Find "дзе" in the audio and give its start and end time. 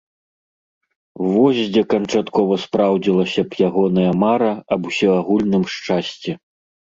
1.73-1.83